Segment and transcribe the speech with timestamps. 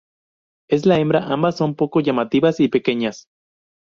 [0.77, 3.27] En la hembra ambas son poco llamativas y pequeñas.